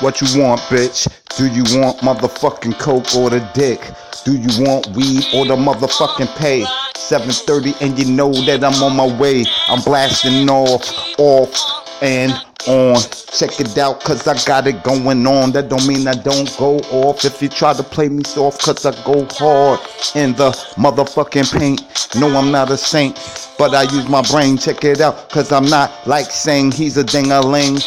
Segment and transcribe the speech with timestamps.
[0.00, 1.08] What you want, bitch?
[1.36, 3.80] Do you want motherfucking coke or the dick?
[4.24, 6.64] Do you want weed or the motherfucking pay?
[6.94, 9.44] 7:30 and you know that I'm on my way.
[9.68, 10.82] I'm blasting off,
[11.18, 12.32] off and
[12.66, 12.96] on.
[13.36, 15.52] Check it out, cause I got it going on.
[15.52, 17.24] That don't mean I don't go off.
[17.24, 19.80] If you try to play me soft, cause I go hard
[20.14, 21.82] in the motherfucking paint.
[22.16, 23.16] No, I'm not a saint,
[23.58, 24.56] but I use my brain.
[24.56, 27.78] Check it out, cause I'm not like saying he's a ding a ling.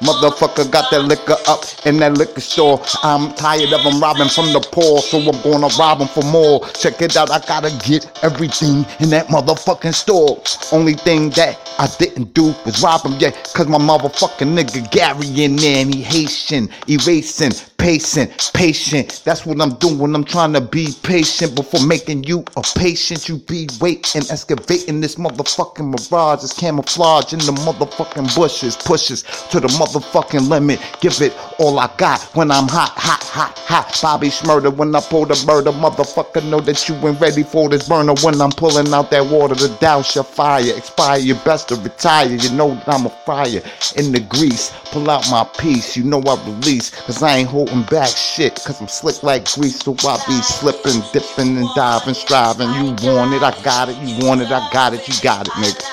[0.00, 2.82] Motherfucker got that liquor up in that liquor store.
[3.02, 6.66] I'm tired of them robbing from the poor, so I'm gonna rob them for more.
[6.68, 10.42] Check it out, I gotta get everything in that motherfucking store.
[10.72, 15.44] Only thing that I didn't do was rob him, yeah, cause my motherfucking nigga Gary
[15.44, 19.22] in there and he Haitian, erasing, pacing, patient.
[19.24, 20.14] That's what I'm doing.
[20.14, 23.28] I'm trying to be patient before making you a patient.
[23.28, 26.44] You be waiting, excavating this motherfucking mirage.
[26.44, 30.78] It's camouflage in the motherfucking bushes, pushes to the motherfucking limit.
[31.00, 33.80] Give it all I got when I'm hot, hot, hot, hot.
[34.10, 35.70] Bobby Shmurda when I pull the murder.
[35.70, 39.54] Motherfucker, know that you ain't ready for this burner when I'm pulling out that water
[39.54, 40.76] to douse your fire.
[40.76, 42.26] Expire your best to retire.
[42.26, 43.62] You know that I'm a fire
[43.96, 44.72] in the grease.
[44.86, 45.96] Pull out my piece.
[45.96, 46.90] You know I release.
[46.90, 48.54] Cause I ain't holding back shit.
[48.64, 49.78] Cause I'm slick like grease.
[49.80, 52.68] So I be slipping, dipping, and diving, striving.
[52.70, 53.96] You want it, I got it.
[53.98, 55.06] You want it, I got it.
[55.06, 55.84] You got it, nigga.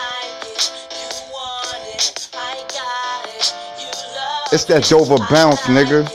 [4.52, 6.06] It's that Dover bounce, nigga.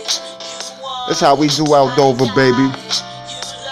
[1.07, 2.69] That's how we do out Dover, baby.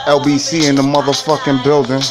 [0.07, 2.03] LBC in the motherfucking building.